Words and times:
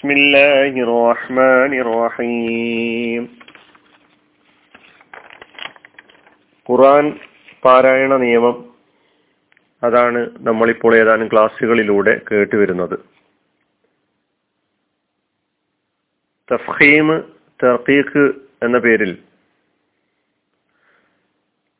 بسم 0.00 0.08
الله 0.10 0.72
الرحمن 0.84 1.72
الرحيم 1.80 3.22
ഖുറാൻ 6.68 7.04
പാരായണ 7.62 8.12
നിയമം 8.16 8.56
അതാണ് 9.82 10.20
നമ്മളിപ്പോൾ 10.38 10.92
ഏതാനും 10.96 11.28
ക്ലാസ്സുകളിലൂടെ 11.28 12.14
കേട്ടുവരുന്നത് 12.28 12.96
തഫീം 16.48 17.08
തർക്കീഖ് 17.60 18.24
എന്ന 18.62 18.78
പേരിൽ 18.78 19.12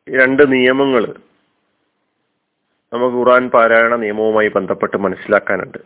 രണ്ട് 0.06 0.42
നിയമങ്ങൾ 0.54 1.04
നമുക്ക് 2.92 3.16
ഖുറാൻ 3.16 3.44
പാരായണ 3.48 3.94
നിയമവുമായി 3.96 4.50
ബന്ധപ്പെട്ട് 4.56 4.96
മനസ്സിലാക്കാനുണ്ട് 4.98 5.80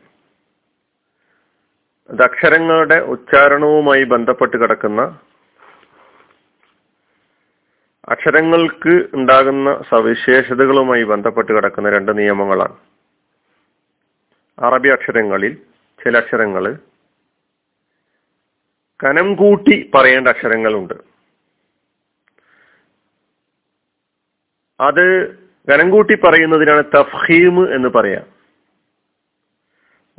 അക്ഷരങ്ങളുടെ 2.09 2.99
ഉച്ചാരണവുമായി 2.99 4.03
ബന്ധപ്പെട്ട് 4.03 4.57
കിടക്കുന്ന 4.57 5.19
അക്ഷരങ്ങൾക്ക് 8.09 9.09
ഉണ്ടാകുന്ന 9.13 9.83
സവിശേഷതകളുമായി 9.89 11.03
ബന്ധപ്പെട്ട് 11.03 11.51
കിടക്കുന്ന 11.53 11.89
രണ്ട് 11.89 12.17
നിയമങ്ങളാണ്. 12.17 12.77
അറബി 14.59 14.89
അക്ഷരങ്ങളിൽ 14.89 15.55
ചില 16.03 16.17
അക്ഷരങ്ങൾ 16.17 16.77
കനം 19.03 19.35
കൂട്ടി 19.35 19.91
പറയേണ്ട 19.95 20.27
അക്ഷരങ്ങളുണ്ട്. 20.27 20.93
അത് 24.79 25.35
കനം 25.71 25.89
കൂട്ടി 25.89 26.15
പറയുന്നതിനാണ് 26.15 26.83
തഫ്ഹീം 26.83 27.75
എന്ന് 27.75 27.89
പറയാം. 27.89 28.25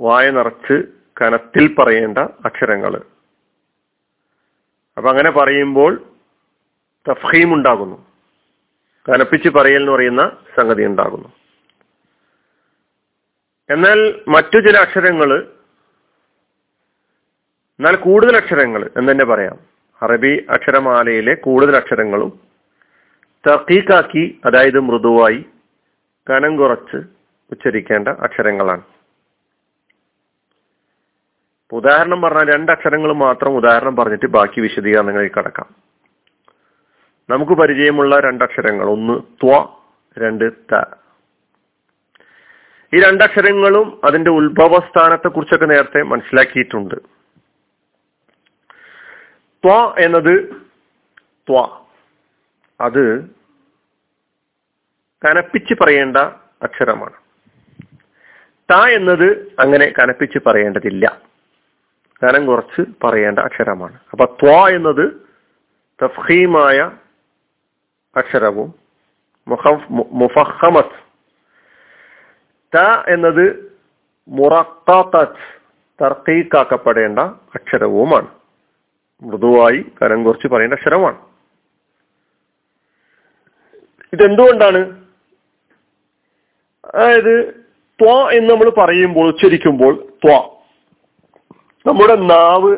വായ 0.01 0.30
നിറച്ച് 0.30 0.96
കനത്തിൽ 1.23 1.75
പറയേണ്ട 1.75 2.19
അക്ഷരങ്ങൾ 2.19 3.01
അപ്പൊ 4.96 5.10
അങ്ങനെ 5.10 5.30
പറയുമ്പോൾ 5.30 6.02
തഫീം 7.10 7.54
ഉണ്ടാകുന്നു. 7.54 8.07
കനപ്പിച്ച് 9.09 9.49
പറയൽ 9.49 9.80
എന്ന് 9.80 9.93
പറയുന്ന 9.93 10.37
സംഗതി 10.57 10.85
ഉണ്ടാകുന്നു. 10.85 11.29
എന്നാൽ 13.71 14.24
മറ്റു 14.29 14.60
ചില 14.60 14.76
അക്ഷരങ്ങൾ 14.79 15.45
എന്നാൽ 17.79 17.96
കൂടുതൽ 17.96 18.37
അക്ഷരങ്ങൾ 18.37 18.91
എന്ന് 18.96 19.13
തന്നെ 19.13 19.24
പറയാം. 19.24 19.59
അറബി 20.02 20.46
അക്ഷരമാലയിലെ 20.51 21.35
കൂടുതൽ 21.35 21.76
അക്ഷരങ്ങളും 21.76 22.41
തർക്കീക്കാക്കി 23.48 24.41
അതായത് 24.45 24.80
മൃദുവായി 24.80 25.45
കനം 26.30 26.57
കുറച്ച് 26.57 26.96
ഉച്ചരിക്കേണ്ട 27.51 28.09
അക്ഷരങ്ങളാണ്. 28.09 28.82
ഉദാഹരണം 31.73 32.21
പറഞ്ഞാൽ 32.21 32.55
രണ്ടക്ഷരങ്ങൾ 32.55 33.13
മാത്രം 33.13 33.57
ഉദാഹരണം 33.57 33.97
പറഞ്ഞിട്ട് 33.97 34.27
ബാക്കി 34.27 34.61
വിശദീകരണങ്ങളിൽ 34.61 35.31
കടക്കാം. 35.39 35.75
നമുക്ക് 37.31 37.53
പരിചയമുള്ള 37.53 38.21
രണ്ടക്ഷരങ്ങൾ. 38.21 38.85
ഒന്ന് 38.85 39.21
ത്വ 39.43 39.69
രണ്ട് 40.19 40.53
ത. 40.53 40.85
ഈ 42.95 43.01
രണ്ടക്ഷരങ്ങളും 43.01 44.01
അതിന്റെ 44.05 44.31
ഉത്ഭവസ്ഥാനത്തെ 44.31 45.29
കുറിച്ചൊക്കെ 45.29 45.67
നേരത്തെ 45.67 46.03
മനസ്സിലാക്കിയിട്ടുണ്ട്. 46.03 46.95
ത്വ 49.65 49.95
എന്നത് 49.99 50.49
ത്വ. 51.49 51.79
അത് 52.81 53.27
കനപ്പിച്ച് 55.25 55.75
പറയേണ്ട 55.75 56.17
അക്ഷരമാണ്. 56.63 57.15
ത 58.71 58.73
എന്നത് 58.73 59.53
അങ്ങനെ 59.59 59.93
കനപ്പിച്ച് 59.99 60.39
പറയേണ്ടതില്ല. 60.47 61.35
കനം 62.23 62.47
കുറച്ച് 62.47 62.83
പറയേണ്ട 63.05 63.39
അക്ഷരമാണ്. 63.39 64.00
അപ്പൊ 64.12 64.25
ത്വ 64.25 64.69
എന്നത് 64.69 65.28
തഫീമായ 66.05 66.91
അക്ഷരവും 68.16 68.75
മുഫഹമത്ത് 70.12 71.06
ത 72.76 72.78
എന്നത് 73.09 73.72
മുറക്കാത്തത് 74.28 75.56
അക്ഷരവുമാണ്. 77.55 78.28
മൃദുവായി 79.22 79.84
കനം 80.03 80.25
കുറച്ച് 80.25 80.49
പറയേണ്ട 80.49 80.75
അക്ഷരമാണ്. 80.75 81.19
ഇതെന്തുകൊണ്ടാണ്? 84.12 85.05
അതായത് 86.84 87.65
ത്വ 88.00 88.31
എന്ന് 88.31 88.50
നമ്മൾ 88.50 88.71
പറയുമ്പോൾ 88.71 89.28
ഉച്ചരിക്കുമ്പോൾ 89.28 90.06
ത്വ. 90.25 90.56
നമ്മുടെ 91.86 92.16
നാവ് 92.16 92.76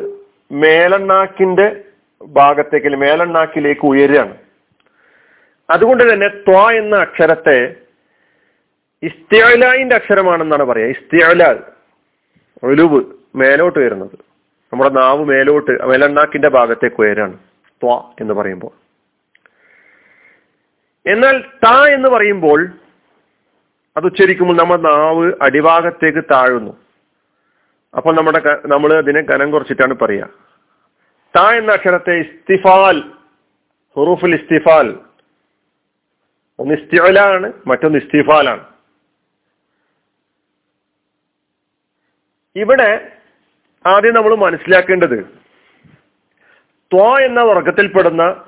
മേലണ്ണാക്കിന്റെ 0.51 1.83
ഭാഗത്തേക്ക് 2.23 2.85
അല്ലെങ്കിൽ 2.85 3.07
മേലണ്ണാക്കിലേക്ക് 3.07 3.85
ഉയരുകയാണ്. 3.85 4.35
അതുകൊണ്ട് 5.69 6.13
തന്നെ 6.13 6.27
ത്വ 6.27 6.71
എന്ന 6.71 6.95
അക്ഷരത്തെ 6.95 7.75
ഇസ്തിയലായിന്റെ 9.03 9.95
അക്ഷരമാണെന്നാണ് 9.95 10.63
പറയാ 10.63 10.85
ഇസ്തിയലാൽ 10.85 11.63
ഒലുവ് 12.63 13.03
മേലോട്ട് 13.35 13.79
വരുന്നത് 13.79 14.15
നമ്മുടെ 14.73 14.89
നാവ് 14.89 15.25
മേലോട്ട് 15.25 15.83
മേലണ്ണാക്കിന്റെ 15.85 16.49
ഭാഗത്തേക്ക് 16.49 16.95
ഉയരാണ് 16.99 17.37
ത്വ 17.83 18.13
എന്ന് 18.21 18.33
പറയുമ്പോൾ. 18.33 18.71
എന്നാൽ 21.09 21.41
ത 21.41 21.87
എന്ന് 21.87 22.09
പറയുമ്പോൾ 22.09 22.67
അത് 23.97 24.05
ഉച്ചരിക്കുമ്പോൾ 24.05 24.57
നമ്മുടെ 24.57 24.81
നാവ് 24.81 25.33
അടിഭാഗത്തേക്ക് 25.41 26.23
താഴുന്നു. 26.31 26.88
അപ്പോൾ 27.97 28.15
നമ്മുടെ 28.15 28.41
നമ്മൾ 28.65 28.93
അതിനെ 28.93 29.21
കനം 29.21 29.51
കുറച്ചിട്ടാണ് 29.51 29.93
പറയാ. 29.93 30.27
താ 31.35 31.53
എന്ന 31.53 31.71
അക്ഷരത്തെ 31.71 32.11
ഇസ്തിഫാൽ 32.11 33.01
ഹുറൂഫുൽ 33.95 34.35
ഇസ്തിഫാൽ. 34.35 34.99
ഒന്ന് 36.59 36.75
ഇസ്തിഫലാണ് 36.75 37.53
മറ്റൊന്ന് 37.67 37.97
ഇസ്തിഫാലാണ്. 37.97 38.65
ഇവിടെ 42.55 43.11
ആദ്യം 43.85 44.13
നമ്മൾ 44.13 44.35
മനസ്സിലാക്കേണ്ടത് 44.35 45.39
ത്വാ 46.93 47.17
എന്ന 47.19 47.41
വർഗത്തിൽപ്പെടുന്ന 47.41 48.43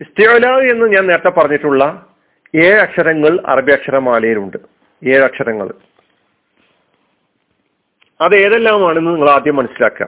ഇസ്തിഫല 0.00 0.46
എന്ന് 0.46 0.86
ഞാൻ 0.86 1.06
നേരത്തെ 1.06 1.28
പറഞ്ഞിട്ടുള്ള 1.28 2.06
ഏഴ് 2.54 2.80
അക്ഷരങ്ങൾ 2.80 3.42
അറബി 3.46 3.72
അക്ഷരമാലയിലുണ്ട്. 3.72 4.56
ഏഴ് 5.06 5.24
അക്ഷരങ്ങൾ. 5.24 5.70
അത് 8.24 8.36
ഏതെല്ലാമാണെന്ന് 8.36 9.10
നിങ്ങൾ 9.10 9.30
ആദ്യം 9.30 9.56
മനസ്സിലാക്കുക. 9.56 10.06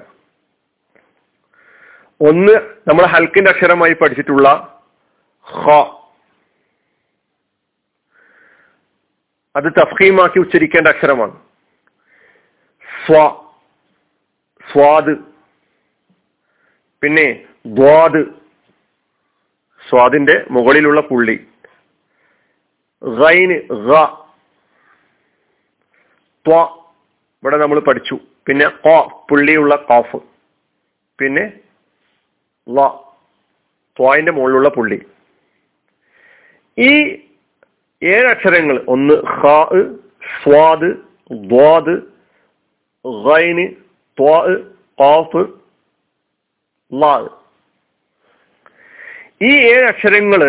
ഒന്ന് 2.20 2.52
നമ്മൾ 2.88 3.06
ഹൽക്കിന്റെ 3.06 3.50
അക്ഷരമായി 3.50 3.92
പഠിച്ചിട്ടുള്ള 3.92 4.78
ഹ 5.42 5.70
അത് 9.56 9.64
തഫീമാക്കി 9.64 10.38
ഉച്ചരിക്കേണ്ട 10.38 10.88
അക്ഷരമാണ്. 10.88 11.40
സ്വ. 13.06 13.16
സ്വാദ്. 14.72 15.16
പിന്നെ 17.02 17.48
ദ്വാദ്. 17.66 18.24
സ്വാദിന്റെ 19.88 20.46
മുകളിലുള്ള 20.50 21.00
പുള്ളി. 21.00 21.46
ഗൈന് 23.02 23.60
ഗ. 23.72 24.16
ഇവിടെ 27.46 27.58
നമ്മൾ 27.62 27.78
പഠിച്ചു. 27.80 28.16
പിന്നെ 28.46 28.66
കോ 28.84 28.94
പുള്ളിയുള്ള 29.28 29.74
കോഫ് 29.88 30.18
പിന്നെ 31.18 31.44
പോയിന്റ് 33.98 34.30
മുകളിലുള്ള 34.36 34.68
പുള്ളി. 34.76 34.98
ഈ 36.78 36.90
ഏഴ് 38.02 38.26
അക്ഷരങ്ങൾ 38.30 38.76
ഒന്ന് 38.94 39.14
സ്വാദ് 40.38 40.90
ദ്വാദ് 41.52 41.94
ഗൈന് 43.26 43.66
ത്വാ 44.18 44.40
കാഫ് 45.02 45.44
ഈ 49.50 49.52
ഏഴ് 49.70 49.86
അക്ഷരങ്ങൾ 49.92 50.42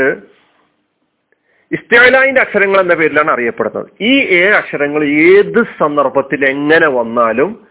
ഇസ്തേലായിന്റെ 1.71 2.41
അക്ഷരങ്ങൾ 2.41 2.79
എന്ന 2.79 2.93
പേരിലാണ് 2.93 3.31
അറിയപ്പെടുന്നത്. 3.31 3.87
ഈ 4.01 4.25
ഏഴ് 4.25 4.53
അക്ഷരങ്ങൾ 4.53 5.03
ഏത് 5.03 5.63
സന്ദർഭത്തിൽ 5.63 6.45
എങ്ങനെ 6.45 6.87
വന്നാലും 6.87 7.67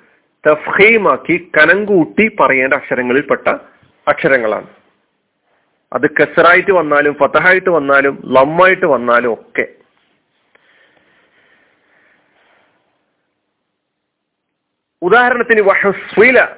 തഫീമാക്കി 0.48 1.50
കനം 1.56 1.84
കൂട്ടി 1.84 2.36
പറയേണ്ട 2.40 2.74
അക്ഷരങ്ങളിൽപ്പെട്ട 2.74 3.48
അക്ഷരങ്ങളാണ്. 4.08 4.66
അത് 5.92 6.10
കെസറായിട്ട് 6.10 6.72
വന്നാലും 6.72 7.14
ഫതഹായിട്ട് 7.14 7.70
വന്നാലും 7.70 8.22
ലമ്മായിട്ട് 8.24 8.86
വന്നാലും 8.86 9.32
ഒക്കെ. 9.32 9.68
ഉദാഹരണത്തിന് 15.02 15.60
വഹസ്വീല. 15.60 16.48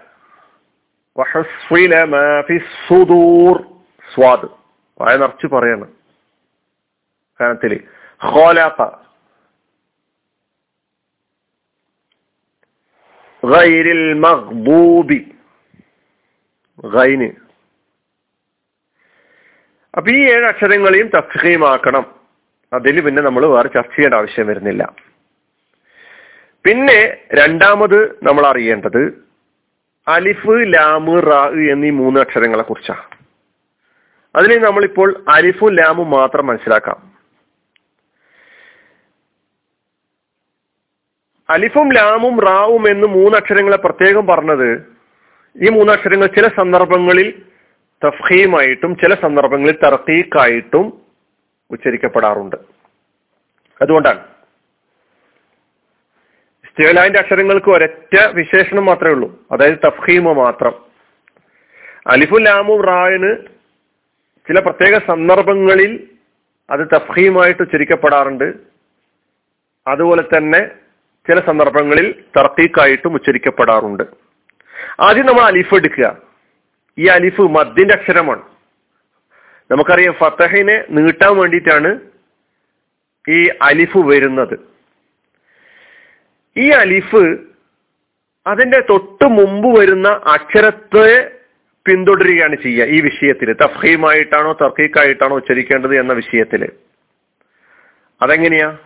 വഹസ്വീല 1.19 2.05
മാഫി 2.05 2.59
സുദൂർ 2.59 3.63
സ്വാദ്. 4.15 4.49
വായ 5.01 5.17
നിറച്ച് 5.17 5.47
പറയാണ്. 5.47 5.98
കനത്തിൽ 7.41 7.85
ഖോലാഫ. 8.25 8.83
ഗൈരിൽ 13.45 14.15
മഖ്ബൂബി 14.15 15.35
ഗൈന്. 16.85 17.31
അപ്പൊ 19.97 20.11
ഈ 20.11 20.25
ഏഴ് 20.25 20.47
അക്ഷരങ്ങളെയും 20.47 21.11
തഫ്ഹീമാക്കണം. 21.17 22.15
അതിൽ 22.73 23.01
പിന്നെ 23.01 23.23
നമ്മൾ 23.23 23.47
വേറെ 23.47 23.69
ചർച്ച 23.69 23.91
ചെയ്യേണ്ട 23.91 24.15
ആവശ്യം 24.15 24.47
വരുന്നില്ല. 24.47 24.95
പിന്നെ 26.65 27.27
രണ്ടാമത് 27.33 28.19
നമ്മൾ 28.23 28.47
അറിയേണ്ടത് 28.47 29.29
അലിഫ് 30.09 30.75
ലാമ് 30.75 31.23
റാ 31.31 31.47
എന്നീ 31.47 31.91
മൂന്ന് 31.91 32.21
അക്ഷരങ്ങളെ 32.21 32.63
കുറിച്ചാണ്. 32.63 33.19
അതിന് 34.37 34.65
നമ്മളിപ്പോൾ 34.65 35.25
അലിഫും 35.29 35.75
ലാമും 35.75 36.11
മാത്രം 36.11 36.47
മനസ്സിലാക്കാം. 36.47 37.08
അലിഫും 41.51 41.93
ലാമും 41.93 42.41
റാവും 42.41 42.91
എന്ന് 42.91 43.07
മൂന്നക്ഷരങ്ങളെ 43.07 43.77
പ്രത്യേകം 43.77 44.27
പറഞ്ഞത് 44.27 44.73
ഈ 45.57 45.69
മൂന്നക്ഷരങ്ങൾ 45.71 46.27
ചില 46.27 46.49
സന്ദർഭങ്ങളിൽ 46.49 47.43
തഫീമായിട്ടും 48.07 48.97
ചില 48.97 49.15
സന്ദർഭങ്ങളിൽ 49.15 49.79
തർക്കീക്കായിട്ടും 49.85 51.03
ഉച്ചരിക്കപ്പെടാറുണ്ട്. 51.71 52.57
അതുകൊണ്ടാണ്. 53.83 54.21
ഇസ്തിലാന്റെ 56.65 57.19
അക്ഷരങ്ങൾക്ക് 57.19 57.71
ഒരൊറ്റ 57.71 58.27
വിശേഷണം 58.33 58.85
മാത്രമേ 58.85 59.15
ഉള്ളൂ. 59.15 59.47
അതായത് 59.53 59.79
തഫീമ 59.87 60.33
മാത്രം. 60.33 60.75
അലിഫും 62.07 62.43
ലാമും 62.43 62.85
റായിന് 62.85 63.37
ചില 64.49 64.61
പ്രത്യേക 64.61 64.99
സന്ദർഭങ്ങളിൽ 65.09 66.09
അത് 66.71 66.81
തഫീമായിട്ട് 66.81 67.63
ഉച്ചരിക്കപ്പെടാറുണ്ട്. 67.63 68.53
അതുപോലെ 69.89 70.23
തന്നെ 70.23 70.88
ചില 71.29 71.41
സന്ദർഭങ്ങളിൽ 71.41 72.15
തർക്കീക്കായിട്ടും 72.39 73.15
ഉച്ചരിക്കപ്പെടാറുണ്ട്. 73.15 74.03
ആദ്യം 75.01 75.27
നമ്മൾ 75.27 75.41
അലിഫ് 75.41 75.75
എടുക്കുക. 75.75 76.17
ഈ 76.99 77.07
അലിഫ് 77.07 77.41
മദ്ദിന്റെ 77.41 77.95
അക്ഷരമാണ്. 77.95 78.43
നമുക്കറിയാം 79.71 80.15
ഫത്തഹിനെ 80.15 80.85
നീട്ടാൻ 80.91 81.37
വേണ്ടിയിട്ടാണ് 81.37 82.01
ഈ 83.29 83.49
അലിഫ് 83.63 83.99
വരുന്നത്. 83.99 84.59
ഈ 86.57 86.69
അലിഫ് 86.69 87.37
അതിന്റെ 88.47 88.81
തൊട്ട് 88.81 89.25
മുമ്പ് 89.25 89.81
വരുന്ന 89.81 90.09
അക്ഷരത്തെ 90.09 91.31
പിന്തുടരുകയാണ് 91.87 92.57
ചെയ്യുക 92.57 92.87
ഈ 92.87 93.01
വിഷയത്തിൽ 93.01 93.53
തഫീമായിട്ടാണോ 93.53 94.53
തർക്കീക്കായിട്ടാണോ 94.53 95.37
ഉച്ചരിക്കേണ്ടത് 95.37 96.01
എന്ന 96.01 96.13
വിഷയത്തിൽ 96.13 96.73
അതെങ്ങനെയാ? 98.23 98.79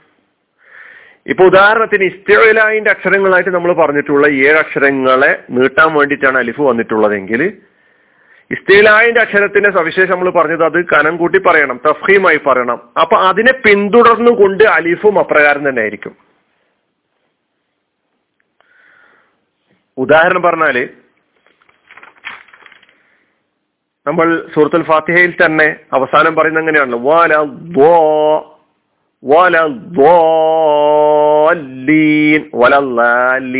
ഇപ്പൊ 1.30 1.42
ഉദാഹരണത്തിന് 1.50 2.04
ഇസ്തിലായിന്റെ 2.12 2.90
അക്ഷരങ്ങളായിട്ട് 2.90 3.50
നമ്മൾ 3.56 3.72
പറഞ്ഞിട്ടുള്ള 3.80 4.26
ഏഴ് 4.46 4.58
അക്ഷരങ്ങളെ 4.62 5.32
നീട്ടാൻ 5.56 5.90
വേണ്ടിയിട്ടാണ് 5.98 6.38
അലിഫ് 6.42 6.62
വന്നിട്ടുള്ളതെങ്കിൽ 6.70 7.42
ഇസ്തിലായിന്റെ 8.50 9.20
അക്ഷരത്തിന്റെ 9.20 9.70
സവിശേഷം 9.76 10.12
നമ്മൾ 10.14 10.30
പറഞ്ഞത് 10.30 10.64
അത് 10.64 10.78
കനം 10.94 11.14
കൂട്ടി 11.20 11.38
പറയണം 11.38 11.76
തഫീമായി 11.86 12.40
പറയണം. 12.46 12.78
അപ്പൊ 13.02 13.16
അതിനെ 13.28 13.52
പിന്തുടർന്നുകൊണ്ട് 13.66 14.64
അലിഫും 14.64 15.16
അപ്രകാരം 15.22 15.62
തന്നെ 15.69 15.82
ആയിരിക്കും. 15.82 16.14
ഉദാഹരണം 19.98 20.42
പറഞ്ഞാൽ 20.42 20.76
നമ്മൾ 24.06 24.28
സൂറത്തുൽ 24.54 24.84
ഫാത്തിഹയിൽ 24.90 25.32
തന്നെ 25.44 25.69
അവസാനം 25.96 26.32
പറയുന്ന 26.36 26.62
എങ്ങനെയാണല്ലോ? 26.62 27.00
വാല 27.10 27.32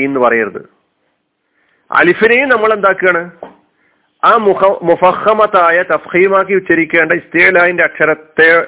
എന്ന് 0.05 0.21
പറയരുത്. 0.21 0.63
അലിഫിനെയും 1.91 2.49
നമ്മൾ 2.49 2.73
എന്താക്കുകയാണ് 2.73 3.31
ആ 4.25 4.37
മുഖ 4.37 4.67
മുഫഹമത്തായ 4.83 5.83
തഫീമാക്കി 5.83 6.55
ഉച്ചരിക്കേണ്ട 6.55 7.13
ഇസ്തേലായിന്റെ 7.13 7.85
അക്ഷരത്തെ 7.85 8.67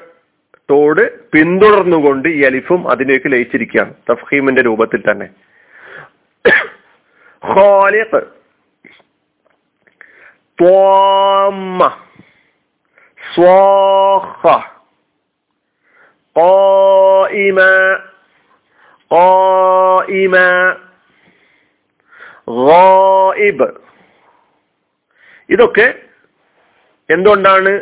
തോട് 0.71 1.31
പിന്തുടർന്നുകൊണ്ട് 1.31 2.29
ഈ 2.29 2.43
അലിഫും 2.43 2.91
അതിലേക്ക് 2.91 3.31
ലയിച്ചിരിക്കുകയാണ് 3.31 3.93
തഫീമിന്റെ 4.11 4.61
രൂപത്തിൽ 4.61 5.03
തന്നെ. 5.11 5.29
ഖാലിഖ് 7.53 8.21
സ്വാഖ 13.35 14.74
قائما 16.36 17.74
قائما 19.10 20.48
غائب 22.62 23.58
ഇതൊക്കെ 25.48 25.86
എന്തുകൊണ്ടാണ് 27.08 27.72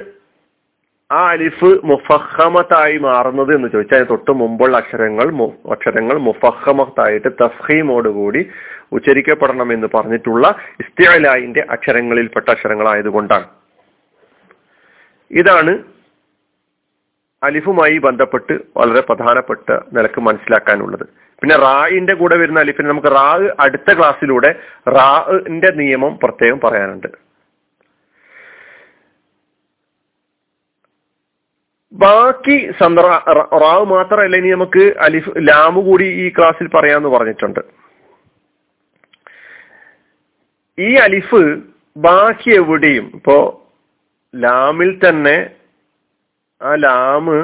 ആ 1.10 1.20
അലിഫ് 1.32 1.68
മുഫഹമത്തായി 1.84 2.96
മാറുന്നത് 2.98 3.50
എന്ന് 3.54 3.68
ചോദിച്ചാൽ 3.68 4.02
തൊട്ട് 4.04 4.32
മുമ്പുള്ള 4.32 4.74
അക്ഷരങ്ങൾ 4.76 5.26
അക്ഷരങ്ങൾ 5.70 6.16
മുഫഹമത്തായിട്ട് 6.26 7.30
തഫീമോടുകൂടി 7.40 8.42
ഉച്ചരിക്കപ്പെടണം 8.92 9.68
എന്ന് 9.72 9.88
പറഞ്ഞിട്ടുള്ള 9.94 10.44
ഇസ്തിഅലായിന്റെ 10.80 11.62
അക്ഷരങ്ങളിൽപ്പെട്ട 11.70 12.46
അക്ഷരങ്ങളായതുകൊണ്ടാണ് 12.50 13.46
ഇതാണ് 15.30 15.72
അലിഫുമായി 17.43 17.97
ബന്ധപ്പെട്ട് 17.97 18.53
വളരെ 18.77 19.01
പ്രധാനപ്പെട്ട 19.01 19.67
നിലയ്ക്ക് 19.93 20.21
മനസ്സിലാക്കാനുള്ളത്. 20.21 21.05
പിന്നെ 21.41 21.55
റായിന്റെ 21.57 22.13
കൂടെ 22.13 22.35
വരുന്ന 22.37 22.59
അലിഫിന് 22.59 22.89
നമുക്ക് 22.89 23.11
റാ 23.15 23.27
അടുത്ത 23.59 23.89
ക്ലാസ്സിലൂടെ 23.97 24.51
റാഇന്റെ 24.97 25.71
നിയമം 25.75 26.19
പ്രത്യേകം 26.23 26.59
പറയാനുണ്ട്. 26.59 27.07
ബാക്കി 31.93 32.55
സന്ദർ 32.81 33.05
റാവ് 33.63 33.85
മാത്രമല്ല 33.85 34.35
ഇനി 34.35 34.51
നമുക്ക് 34.51 34.83
അലിഫ് 34.99 35.33
ലാമു 35.37 35.81
കൂടി 35.81 36.05
ഈ 36.23 36.29
ക്ലാസ്സിൽ 36.29 36.67
പറയാന്ന് 36.75 37.09
പറഞ്ഞിട്ടുണ്ട്. 37.09 37.59
ഈ 40.77 40.95
അലിഫ് 40.95 41.41
ബാക്കി 41.97 42.51
എവിടെയും 42.61 43.11
ഇപ്പോ 43.15 43.37
ലാമിൽ 44.35 44.91
തന്നെ 45.09 45.35
ആ 46.63 46.73
ലാമ് 46.75 47.37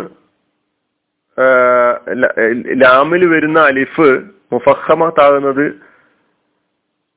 ലാമിൽ 2.75 3.23
വരുന്ന 3.27 3.59
അലിഫ് 3.61 4.07
മുഫഹമത്താകുന്നത് 4.51 5.65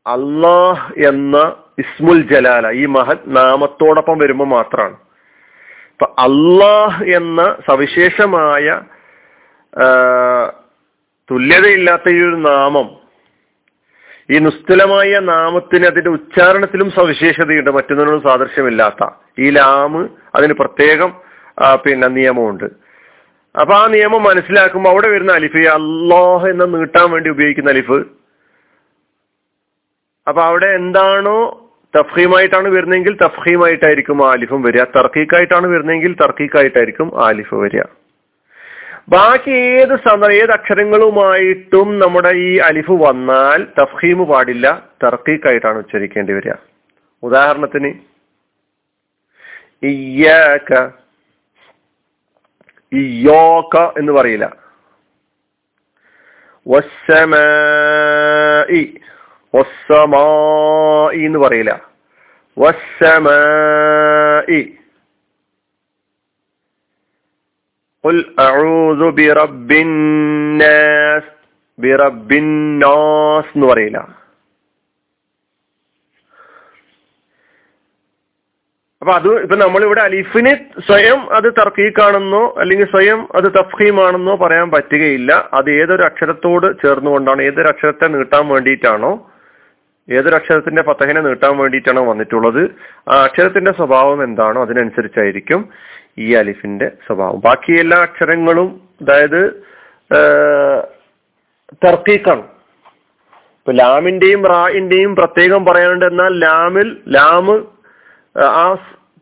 അള്ളാഹ് 0.06 0.86
എന്ന 1.08 1.36
ഇസ്മുൽ 1.78 2.22
ജലാല 2.22 2.66
ഈ 2.72 2.86
മഹത് 2.86 3.26
നാമത്തോടൊപ്പം 3.36 4.16
വരുമ്പോൾ 4.18 4.48
മാത്രമാണ് 4.48 4.96
ഇപ്പൊ 5.90 6.06
അള്ളാഹ് 6.18 7.04
എന്ന 7.10 7.40
സവിശേഷമായ 7.68 8.66
തുല്യതയില്ലാത്ത 11.30 12.08
ഈ 12.08 12.20
ഒരു 12.28 12.38
നാമം 12.46 12.88
ഈ 14.28 14.38
നിസ്തുലമായ 14.38 15.18
നാമത്തിന് 15.24 15.86
അതിന്റെ 15.86 16.10
ഉച്ചാരണത്തിലും 16.10 16.88
സവിശേഷതയുണ്ട് 16.90 17.70
മറ്റൊന്നിനോടും 17.70 18.22
സാദൃശ്യമില്ലാത്ത. 18.22 19.02
ഈ 19.38 19.46
ലാമ് 19.50 20.02
അതിന് 20.34 20.54
പ്രത്യേകം 20.54 21.10
പിന്നെ 21.58 22.08
നിയമമുണ്ട്. 22.08 22.64
അപ്പൊ 23.60 23.74
ആ 23.74 23.86
നിയമം 23.86 24.22
മനസ്സിലാക്കുമ്പോൾ 24.22 24.90
അവിടെ 24.90 25.08
വരുന്ന 25.08 25.32
അലിഫ് 25.32 25.56
അള്ളാഹ് 25.56 26.48
എന്ന് 26.48 26.74
നീട്ടാൻ 26.74 27.10
വേണ്ടി 27.10 27.30
ഉപയോഗിക്കുന്ന 27.30 27.70
അലിഫ്. 27.70 27.98
അപ്പൊ 30.28 30.42
അവിടെ 30.42 30.66
എന്താണോ 30.66 31.58
തഫീമായിട്ടാണ് 31.96 32.68
വരുന്നതെങ്കിൽ 32.68 33.18
തഫീമായിട്ടായിരിക്കും 33.22 34.30
അലിഫും 34.30 34.62
വരിക. 34.62 34.82
തർക്കീക്കായിട്ടാണ് 34.82 35.66
വരുന്നതെങ്കിൽ 35.66 36.16
തർക്കീക്കായിട്ടായിരിക്കും 36.22 37.20
ആ 37.22 37.26
അലിഫ് 37.28 37.54
വരിക. 37.54 37.82
ബാക്കി 39.08 39.50
ഏത് 39.50 39.96
സന്ദ 40.08 40.30
ഏത് 40.30 40.50
അക്ഷരങ്ങളുമായിട്ടും 40.50 41.98
നമ്മുടെ 41.98 42.32
ഈ 42.36 42.56
അലിഫ് 42.56 42.90
വന്നാൽ 42.90 43.66
തഫീമ് 43.80 44.26
പാടില്ല 44.28 44.88
തർക്കീക്കായിട്ടാണ് 45.04 45.78
ഉച്ചരിക്കേണ്ടി 45.78 46.32
വരിക. 46.32 46.52
ഉദാഹരണത്തിന് 47.22 47.92
ഇയോക്ക 52.91 53.99
എന്ന് 53.99 54.13
പറയില്ല 54.13 54.45
വസ്സമായി 56.65 58.81
വസ്സമായി 59.53 61.25
എന്ന് 61.25 61.39
പറയില്ല 61.39 61.81
വസ്സമായി 62.57 63.97
قل 68.03 68.39
أعوذ 68.39 69.11
برب 69.11 69.71
الناس 69.79 71.23
برب 71.79 72.33
الناس 72.33 73.45
എന്ന് 73.55 73.67
പറയില്ല 73.67 74.20
അപ്പൊ 79.02 79.12
അത് 79.18 79.28
ഇപ്പൊ 79.44 79.56
നമ്മളിവിടെ 79.56 80.00
അലിഫിനെ 80.00 80.52
സ്വയം 80.88 81.20
അത് 81.36 81.46
തർക്കീക്കാണെന്നോ 81.58 82.42
അല്ലെങ്കിൽ 82.60 82.86
സ്വയം 82.90 83.20
അത് 83.38 83.48
തഫീമാണെന്നോ 83.56 84.34
പറയാൻ 84.36 84.70
പറ്റുകയില്ല. 84.70 85.32
അത് 85.54 85.70
ഏതൊരു 85.70 86.02
അക്ഷരത്തോട് 86.02 86.66
ചേർന്നുകൊണ്ടാണ് 86.82 87.42
ഏതൊരു 87.42 87.68
അക്ഷരത്തെ 87.68 88.08
നീട്ടാൻ 88.14 88.44
വേണ്ടിയിട്ടാണോ 88.48 89.12
ഏതൊരു 90.08 90.34
അക്ഷരത്തിന്റെ 90.34 90.82
ഫത്തഹിനെ 90.82 91.20
നീട്ടാൻ 91.20 91.58
വേണ്ടിയിട്ടാണോ 91.58 92.04
വന്നിട്ടുള്ളത് 92.10 92.62
ആ 93.08 93.16
അക്ഷരത്തിന്റെ 93.24 93.72
സ്വഭാവം 93.72 94.24
എന്താണോ 94.24 94.62
അതിനനുസരിച്ചായിരിക്കും 94.62 95.60
ഈ 96.18 96.28
അലിഫിന്റെ 96.34 96.88
സ്വഭാവം. 97.06 97.40
ബാക്കി 97.48 97.72
എല്ലാ 97.72 97.98
അക്ഷരങ്ങളും 98.06 98.70
അതായത് 99.02 99.40
തർക്കീക്കാണ്. 101.84 102.44
ഇപ്പൊ 103.60 103.72
ലാമിന്റെയും 103.72 104.42
റായിന്റെയും 104.54 105.16
പ്രത്യേകം 105.16 105.66
പറയാനുണ്ട് 105.66 106.06
എന്നാൽ 106.12 106.32
ലാമിൽ 106.46 106.88
ലാമ് 107.08 107.56
ആ 108.36 108.66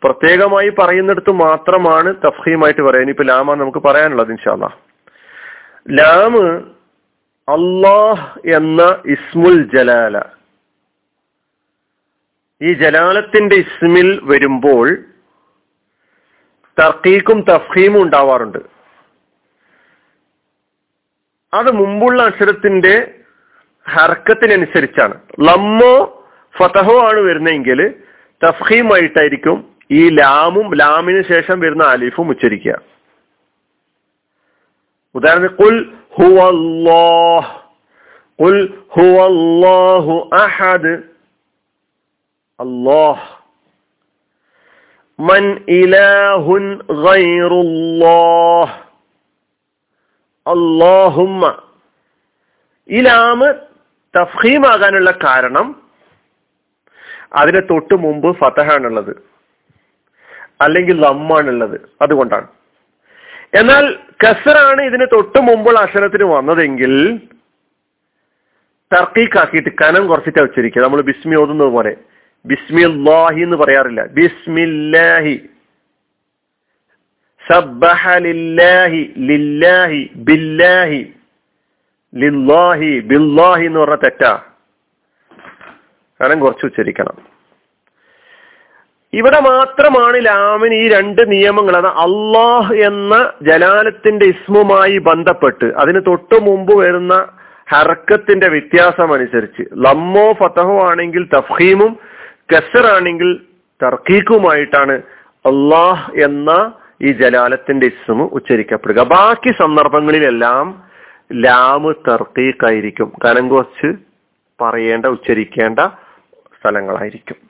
പ്രത്യേകമായി 0.04 0.68
പറയുന്നിടത്ത് 0.68 1.30
മാത്രമാണ് 1.30 2.14
തഫീമായിട്ട് 2.26 2.80
പറയാൻ 2.80 3.08
ഇപ്പൊ 3.08 3.24
ലാമാണ് 3.24 3.60
നമുക്ക് 3.60 3.78
പറയാനുള്ളത് 3.78 4.30
ഇൻഷാല്ല. 4.30 4.78
ലാമ് 5.90 6.46
അള്ളാഹ് 7.48 8.40
എന്ന 8.48 9.02
ഇസ്മുൽ 9.06 9.76
ജലാല. 9.76 10.22
ഈ 12.62 12.72
ജലാലത്തിന്റെ 12.72 13.56
ഇസ്മിൽ 13.56 14.20
വരുമ്പോൾ 14.22 14.96
തർക്കീക്കും 16.80 17.44
തഫീമും 17.50 18.02
ഉണ്ടാവാറുണ്ട്. 18.02 18.58
അത് 21.54 21.70
മുമ്പുള്ള 21.70 22.22
അക്ഷരത്തിന്റെ 22.22 23.14
ഹർക്കത്തിനനുസരിച്ചാണ്. 23.88 25.14
ലമ്മോ 25.40 26.24
ഫതഹോ 26.58 27.08
ആണ് 27.08 27.20
വരുന്നതെങ്കിൽ 27.20 27.94
തഫീമായിട്ടായിരിക്കും 28.44 29.70
ഈ 29.92 30.08
ലാമും 30.08 30.74
ലാമിന് 30.74 31.22
ശേഷം 31.28 31.60
വരുന്ന 31.60 31.84
അലിഫും 31.84 32.28
ഉച്ചരിക്കുക. 32.28 32.74
ഉദാഹരണത്തിന് 35.14 35.58
കുൽ 35.58 35.94
ഹുവല്ലാഹ് 36.10 37.60
കുൽ 38.40 38.84
ഹുവല്ലാഹു 38.88 40.30
അഹദ് 40.32 41.02
അല്ലാഹ് 42.60 43.40
മൻ 45.20 45.64
ഇലാഹുൻ 45.68 46.78
ഗൈറുല്ലാഹ് 46.92 48.74
അല്ലാഹുമ്മ. 50.46 51.62
ഈ 52.88 53.00
ലാമ് 53.00 53.54
തഫീമാകാനുള്ള 54.18 55.10
കാരണം 55.10 55.82
അതിന് 57.32 57.60
തൊട്ട് 57.70 57.94
മുമ്പ് 57.94 58.36
ഫതഹാണുള്ളത്. 58.36 59.29
അല്ലെങ്കിൽ 60.60 61.00
ലമ്മാണുള്ളത് 61.00 61.80
അതുകൊണ്ടാണ്. 62.02 62.46
എന്നാൽ 63.54 63.92
കസറാണ് 63.92 64.82
ഇതിന് 64.82 65.06
തൊട്ട് 65.12 65.40
മുമ്പുള്ള 65.40 65.80
അക്ഷരത്തിന് 65.80 66.24
വന്നതെങ്കിൽ 66.24 67.18
തർക്കീക്കാക്കിയിട്ട് 68.92 69.68
കനം 69.82 70.06
കുറച്ചിട്ട് 70.06 70.38
ഉച്ചരിക്കുക 70.38 70.82
നമ്മൾ 70.82 71.00
ബിസ്മി 71.00 71.36
ഓതുന്നത് 71.36 71.68
പോലെ. 71.68 71.96
ബിസ്മി 72.46 72.82
ലാഹി 73.10 73.40
എന്ന് 73.40 73.56
പറയാറില്ല. 73.56 74.04
ബിസ്മില്ലാഹി. 74.04 75.40
സബ്ബഹ 77.52 78.16
ലില്ലാഹി 78.16 79.12
ലില്ലാഹി 79.18 80.10
ബില്ലാഹി 80.16 81.14
ലില്ലാഹി 82.14 83.00
ബില്ലാഹി 83.00 83.66
എന്ന് 83.66 83.80
പറഞ്ഞ 83.80 83.94
തെറ്റാ. 83.94 84.42
കനം 86.20 86.40
കുറച്ച് 86.40 86.66
ഉച്ചരിക്കണം 86.66 87.29
ഇവിടെ 89.12 89.40
മാത്രമാണ് 89.40 90.26
ലാമിൻ 90.26 90.74
ഈ 90.74 90.88
രണ്ട് 90.88 91.32
നിയമങ്ങൾ. 91.32 91.76
അത് 91.76 91.86
അള്ളാഹ് 91.86 92.74
എന്ന 92.74 93.32
ജലാലത്തിന്റെ 93.42 94.26
ഇസ്മുമായി 94.26 94.98
ബന്ധപ്പെട്ട് 94.98 95.64
അതിന് 95.64 96.00
തൊട്ടു 96.06 96.40
മുമ്പ് 96.40 96.72
വരുന്ന 96.82 97.14
ഹർക്കത്തിന്റെ 97.72 98.48
വ്യത്യാസം 98.48 99.14
അനുസരിച്ച് 99.14 99.62
ലമ്മോ 99.86 100.32
ഫതഹോ 100.32 100.76
ആണെങ്കിൽ 100.90 101.28
തഫീമും 101.34 101.92
കസറാണെങ്കിൽ 102.52 103.40
തർക്കീക്കുമായിട്ടാണ് 103.82 104.94
അള്ളാഹ് 105.44 106.22
എന്ന 106.22 106.72
ഈ 107.02 107.12
ജലാലത്തിന്റെ 107.12 107.86
ഇസ്മു 107.86 108.24
ഉച്ചരിക്കപ്പെടുക. 108.38 109.02
ബാക്കി 109.16 109.52
സന്ദർഭങ്ങളിലെല്ലാം 109.58 110.66
ലാമ് 111.44 111.94
തർക്കീക്കായിരിക്കും 112.08 113.12
കനം 113.24 113.48
കുറച്ച് 113.48 113.90
പറയേണ്ട 114.60 115.06
ഉച്ചരിക്കേണ്ട 115.06 115.80
സ്ഥലങ്ങളായിരിക്കും. 116.58 117.49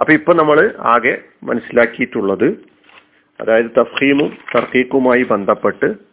അപ്പൊ 0.00 0.12
ഇപ്പൊ 0.12 0.34
നമ്മൾ 0.34 0.74
ആകെ 0.78 1.18
മനസ്സിലാക്കിയിട്ടുള്ളത് 1.42 2.44
അതായത് 3.40 3.70
തഫീമും 3.78 4.38
തർക്കീക്കുമായി 4.56 5.22
ബന്ധപ്പെട്ട് 5.22 6.08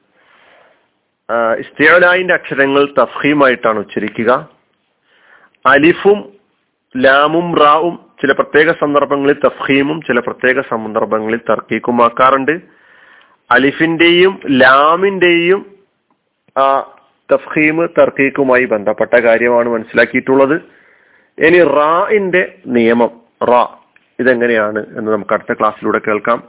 ഇസ്തേലായിന്റെ 1.59 2.33
അക്ഷരങ്ങൾ 2.33 2.87
തഫീമായിട്ടാണ് 2.99 3.79
ഉച്ചരിക്കുക. 3.79 4.49
അലിഫും 5.65 6.33
ലാമും 6.97 7.57
റാവും 7.57 7.99
ചില 8.21 8.31
പ്രത്യേക 8.31 8.71
സന്ദർഭങ്ങളിൽ 8.71 9.35
തഫീമും 9.45 10.01
ചില 10.01 10.19
പ്രത്യേക 10.19 10.61
സന്ദർഭങ്ങളിൽ 10.61 11.39
തർക്കീക്കുമാക്കാറുണ്ട് 11.49 12.61
അലിഫിന്റെയും 13.51 14.39
ലാമിന്റെയും 14.51 15.65
ആ 16.59 16.97
തഫ്ഹീമ് 17.33 17.87
തർക്കീക്കുമായി 17.99 18.65
ബന്ധപ്പെട്ട 18.65 19.13
കാര്യമാണ് 19.13 19.69
മനസ്സിലാക്കിയിട്ടുള്ളത്. 19.69 20.61
ഇനി 21.37 21.63
റാഇന്റെ 21.63 22.55
നിയമം. 22.67 23.25
റാ. 23.45 23.67
ഇതെങ്ങനെയാണ് 24.19 24.85
എന്ന് 24.97 25.11
നമുക്ക് 25.11 25.33
അടുത്ത 25.33 25.53
ക്ലാസ്സിലൂടെ 25.53 25.99
കേൾക്കാം. 26.07 26.43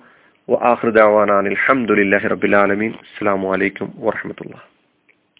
ആഹൃദാവാനാൻ 0.62 1.46
അലഹമുല്ലാഹി 1.46 2.26
റബുലാലമീൻ 2.26 2.90
അസ്സാം 2.90 3.42
വലൈക്കും 3.42 3.92
വാഹമത്തുള്ള 3.98 4.75